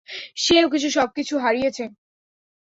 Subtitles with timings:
[0.37, 1.83] সে-ও সবকিছু হারিয়েছে।